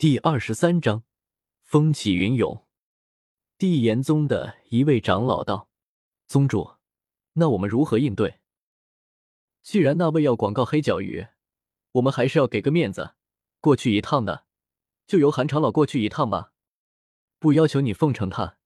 [0.00, 1.04] 第二十三章，
[1.60, 2.66] 风起云涌。
[3.58, 5.68] 帝炎宗的一位长老道
[6.26, 6.76] ：“宗主，
[7.34, 8.40] 那我们如何应对？
[9.60, 11.26] 既然那位要广告黑角鱼，
[11.92, 13.12] 我们还是要给个面子，
[13.60, 14.46] 过去一趟的，
[15.06, 16.54] 就由韩长老过去一趟吧。
[17.38, 18.56] 不要求你奉承他，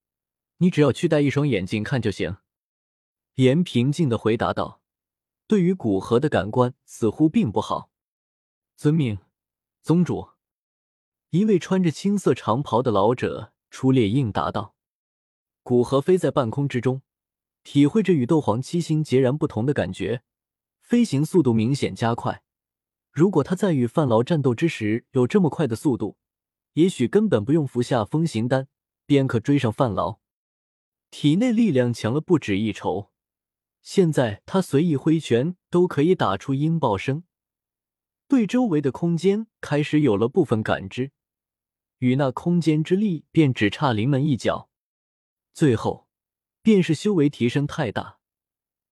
[0.58, 2.36] 你只要去戴一双眼睛看就行。”
[3.34, 4.80] 严平静的回答道
[5.48, 7.90] ：“对于古河的感官似乎并不好。”
[8.78, 9.18] 遵命，
[9.82, 10.33] 宗主。
[11.34, 14.76] 一位穿着青色长袍的老者出列应答道
[15.64, 17.02] ：“古河飞在半空之中，
[17.64, 20.22] 体会着与斗皇七星截然不同的感觉，
[20.80, 22.44] 飞行速度明显加快。
[23.10, 26.18] 如果他在与范劳战斗之时有这么快的速度，
[26.74, 28.68] 也许根本不用服下风行丹，
[29.04, 30.20] 便可追上范劳。
[31.10, 33.10] 体内力量强了不止一筹，
[33.82, 37.24] 现在他随意挥拳都可以打出音爆声，
[38.28, 41.10] 对周围的空间开始有了部分感知。”
[41.98, 44.68] 与那空间之力便只差临门一脚，
[45.52, 46.08] 最后
[46.62, 48.18] 便是修为提升太大，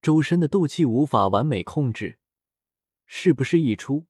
[0.01, 2.19] 周身的斗气无法完美控制。
[3.05, 4.07] 是不是一出？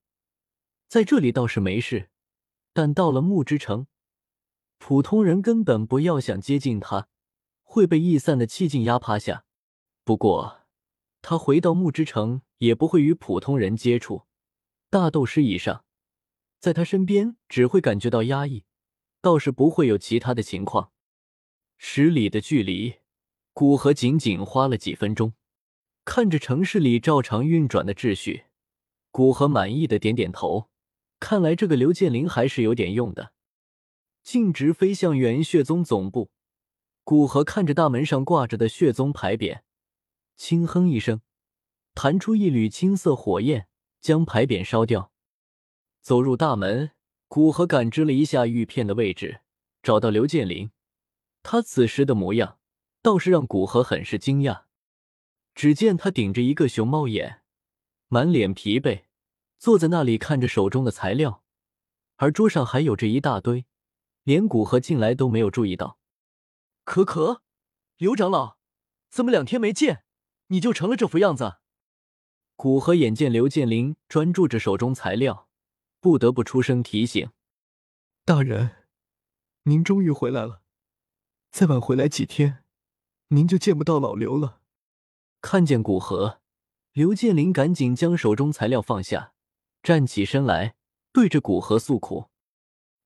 [0.88, 2.10] 在这里倒是没事，
[2.72, 3.88] 但到了木之城，
[4.78, 7.10] 普通人根本不要想接近他，
[7.64, 9.46] 会被逸散的气劲压趴下。
[10.04, 10.62] 不过
[11.22, 14.24] 他回到木之城也不会与普通人接触，
[14.90, 15.84] 大斗师以上，
[16.60, 18.66] 在他身边只会感觉到压抑。
[19.24, 20.92] 倒是不会有其他的情况。
[21.78, 22.96] 十里的距离，
[23.54, 25.34] 古河仅仅花了几分钟。
[26.04, 28.48] 看着城市里照常运转的秩序，
[29.12, 30.70] 古河满意的点点头。
[31.22, 33.32] 看来这个刘建林还是有点用的。
[34.24, 36.30] 径直飞向元血宗总部，
[37.06, 39.62] 古河看着大门上挂着的血宗牌匾，
[40.36, 41.22] 轻哼一声，
[41.94, 43.70] 弹出一缕青色火焰，
[44.02, 45.14] 将牌匾烧掉。
[46.02, 46.92] 走入大门。
[47.34, 49.42] 古河感知了一下玉片的位置，
[49.82, 50.70] 找到刘建林。
[51.42, 52.60] 他此时的模样
[53.02, 54.66] 倒是让古河很是惊讶。
[55.56, 57.42] 只见他顶着一个熊猫眼，
[58.08, 59.06] 满脸疲惫，
[59.58, 61.44] 坐在那里看着手中的材料，
[62.18, 63.66] 而桌上还有着一大堆，
[64.22, 65.98] 连古河进来都没有注意到。
[66.84, 67.42] 可可，
[67.98, 68.58] 刘长老，
[69.10, 70.04] 怎么两天没见，
[70.50, 71.56] 你就成了这副样子？
[72.56, 75.50] 古河眼见刘建林专注着手中材料。
[76.04, 77.32] 不得不出声提醒
[78.26, 78.72] ：“大人，
[79.64, 80.62] 您终于回来了。
[81.50, 82.66] 再晚回来几天，
[83.30, 84.60] 您就见不到老刘了。”
[85.40, 86.42] 看见古河，
[86.92, 89.34] 刘建林赶紧将手中材料放下，
[89.82, 90.76] 站起身来，
[91.14, 92.30] 对着古河诉苦：“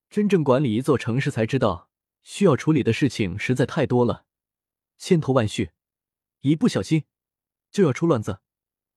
[0.09, 1.91] 真正管理一座城市，才知道
[2.23, 4.25] 需要处理的事情实在太多了，
[4.97, 5.69] 千头万绪，
[6.41, 7.03] 一不小心
[7.69, 8.39] 就要出乱子，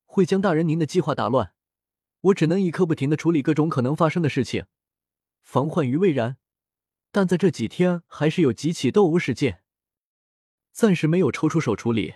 [0.06, 1.52] 会将大人您的计划打乱。”
[2.22, 4.66] 我只能一刻不停的处理各种可能发生的事情，
[5.40, 6.36] 防患于未然。
[7.10, 9.62] 但在这几天，还是有几起斗殴事件，
[10.70, 12.14] 暂时没有抽出手处理。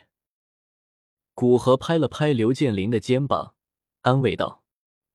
[1.32, 3.56] 古河拍了拍刘建林的肩膀，
[4.03, 4.62] 安慰道：“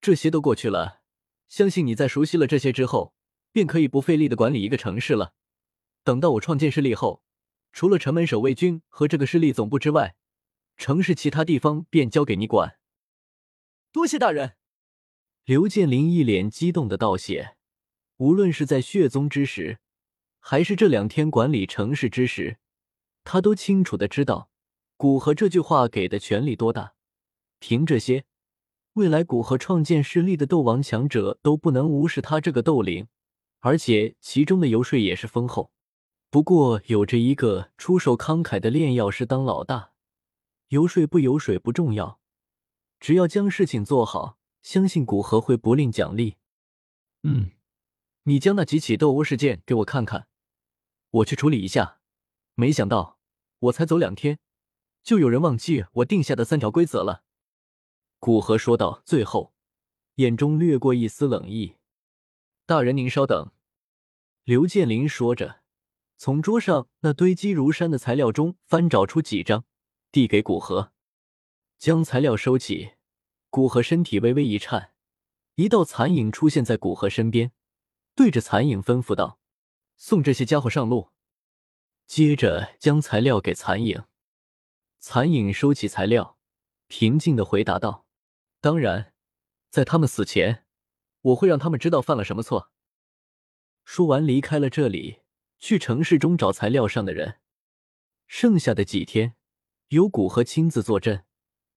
[0.02, 1.02] 这些都过去了，
[1.48, 3.14] 相信你在熟悉了这些之后，
[3.54, 5.34] 便可以不费力的管理一个城市了。
[6.04, 7.24] 等到我创建势力后，
[7.72, 10.18] 除了城门守卫军和这个势力总部之外，
[10.76, 12.80] 城市其他地方便交给你管。”
[13.94, 14.59] 多谢大人。
[15.50, 17.56] 刘建林一脸激动的道谢，
[18.18, 19.80] 无论是在血宗之时，
[20.40, 22.60] 还是这两天管理城市之时，
[23.24, 24.52] 他都清楚的知道
[24.96, 26.94] 古河这句话给的权力多大。
[27.58, 28.26] 凭这些，
[28.94, 33.08] 未来古河创建势力的斗王强者都不能无视他这个斗灵，
[33.62, 35.72] 而且其中的游说也是丰厚。
[36.30, 39.94] 不过有着一个出手慷慨的炼药师当老大，
[40.68, 42.20] 游说不游说不重要，
[43.00, 44.38] 只要将事情做好。
[44.70, 46.38] 相信古河会不吝奖励。
[47.24, 47.50] 嗯，
[48.26, 50.28] 你将那几起斗殴事件给我看看，
[51.10, 52.02] 我去处理一下。
[52.54, 53.18] 没想到
[53.58, 54.38] 我才走两天，
[55.02, 57.24] 就有人忘记我定下的三条规则了。
[58.20, 59.56] 古河说道，最后
[60.18, 61.78] 眼中掠过一丝冷意。
[62.68, 63.52] 大人，您稍等。
[64.44, 65.62] 刘建林说着，
[66.16, 69.66] 从桌上那堆积如山的材料中翻找出几张，
[70.12, 70.94] 递给古河，
[71.80, 72.99] 将材料收起。
[73.52, 74.94] 古河身体微微一颤，
[75.56, 77.52] 一道残影出现在古河身边，
[78.14, 79.40] 对着残影吩咐道
[79.98, 81.10] ：“送这些家伙上路。”
[82.06, 84.04] 接着将材料给残影。
[85.00, 86.38] 残影收起材料，
[86.88, 88.06] 平静的回答道
[88.62, 89.14] ：“当然，
[89.70, 90.66] 在他们死前，
[91.22, 92.72] 我会让他们知道犯了什么错。”
[93.84, 95.22] 说完，离开了这里，
[95.58, 97.40] 去城市中找材料上的人。
[98.28, 99.36] 剩下的几天，
[99.88, 101.26] 由古河亲自坐镇，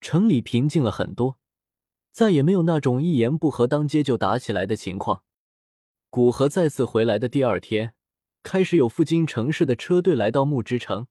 [0.02, 1.38] 城里平静了很多。
[2.12, 5.22] 再也没有那种一言不合当街就打起来的情况。
[6.10, 7.94] 古河再次回来的第二天，
[8.42, 11.06] 开始有附近城市的车队来到木之城。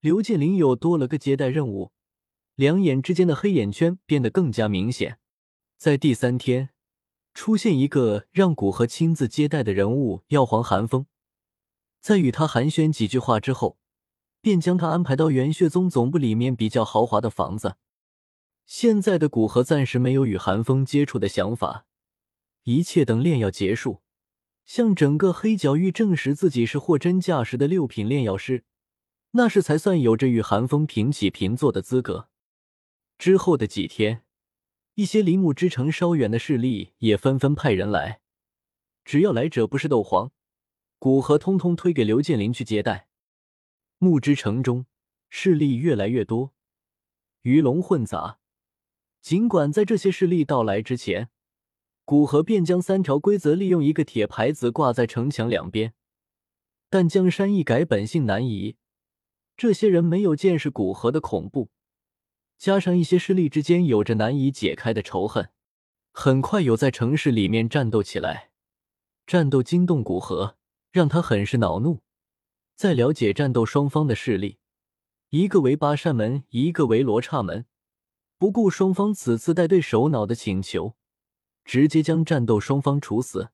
[0.00, 1.92] 刘建林又多了个接待任务，
[2.54, 5.18] 两眼之间的黑眼圈变得更加明显。
[5.78, 6.68] 在第三天，
[7.32, 11.06] 出现一个让古河亲自接待的人物——药皇寒风。
[12.00, 13.78] 在与他寒暄几句话之后，
[14.42, 17.76] 便将他安排到元血宗总部里面比较豪华的房子。
[18.74, 21.84] 现在的古河暂时没有与寒风接触的想法，
[22.62, 24.00] 一切等炼药结束，
[24.64, 28.64] 向整个黑角域证实自己是货真价实的六品炼药师。
[29.32, 32.30] 那时才算有着与寒风平起平坐的资格。
[33.18, 34.24] 之后的几天，
[34.94, 38.22] 一些离木之城稍远的势力也纷纷派人来，
[39.04, 40.32] 只要来者不是斗皇，
[40.98, 43.06] 古河通通推给刘建林去接待。
[43.98, 44.86] 木之城中
[45.28, 46.54] 势力越来越多，
[47.42, 48.38] 鱼龙混杂。
[49.22, 51.30] 尽管在这些势力到来之前，
[52.04, 55.94] 古河便将三条规则利用一个铁牌子挂在城墙两边，
[56.90, 58.76] 但江山易改，本性难移。
[59.56, 61.70] 这些人没有见识古河的恐怖，
[62.58, 65.50] 加上一些势力之间有着难以解开的仇恨，
[66.10, 68.50] 很快有在城市里面战斗起来。
[69.24, 70.56] 战斗惊动古河，
[70.90, 72.00] 让他很是恼怒。
[72.74, 74.58] 在了解战斗双方的势力，
[75.30, 77.66] 一个为八扇门，一个为罗刹门，
[78.42, 80.96] 不顾双方此次带队首脑的请求，
[81.64, 83.50] 直接将战斗双方处死。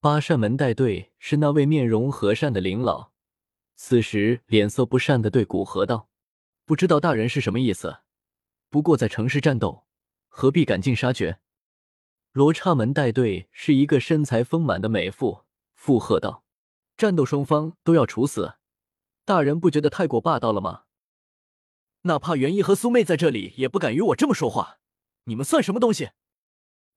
[0.00, 3.10] 八扇门带队是那位面容和善的灵老。
[3.76, 6.08] 此时脸色不善的对古河道
[6.64, 7.98] ：“不知道大人是什么意思？
[8.70, 9.84] 不过在城市战斗，
[10.28, 11.38] 何必赶尽杀绝？”
[12.32, 15.42] 罗刹门带队是一个身材丰满的美妇，
[15.74, 16.42] 附和道
[16.96, 18.54] ：“战斗双方都要处死，
[19.26, 20.84] 大人不觉得太过霸道了吗？
[22.02, 24.78] 哪怕元一和苏妹在这里，也不敢与我这么说话。
[25.24, 26.10] 你们算什么东西？”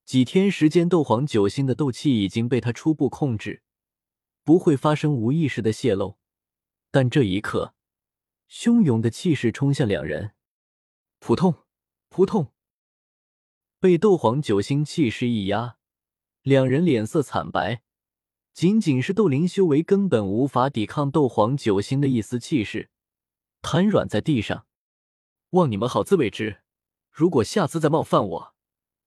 [0.05, 3.63] 几天时间，斗皇九星的斗气已经被他初步控制，
[4.44, 6.17] 不会发生无意识的泄露。
[6.91, 7.73] 但这一刻，
[8.50, 10.33] 汹涌的气势冲向两人，
[11.19, 11.56] 扑通
[12.09, 12.51] 扑通，
[13.79, 15.77] 被斗皇九星气势一压，
[16.41, 17.81] 两人脸色惨白。
[18.53, 22.91] 仅仅是斗灵修为，根本无法抵抗斗皇九星的一丝气势，
[23.61, 24.67] 瘫软在地上。
[25.53, 26.61] 望你们好自为之，
[27.11, 28.55] 如果下次再冒犯我，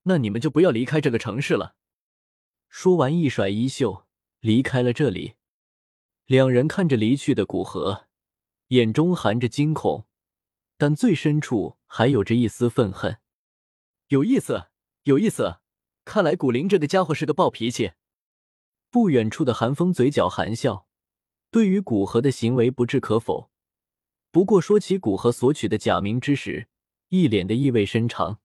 [0.05, 1.75] 那你们就不要离开这个城市了。
[2.69, 4.07] 说完，一甩衣袖，
[4.39, 5.35] 离开了这里。
[6.27, 8.07] 两人看着离去的古河，
[8.69, 10.07] 眼中含着惊恐，
[10.77, 13.19] 但最深处还有着一丝愤恨。
[14.09, 14.69] 有意思，
[15.03, 15.59] 有意思，
[16.05, 17.95] 看来古灵这个家伙是个暴脾气。
[18.91, 20.87] 不远处的寒风嘴角含笑，
[21.51, 23.51] 对于古河的行为不置可否。
[24.37, 26.69] 不过说起古河所取的假名之时，
[27.09, 28.39] 一脸的意味深长。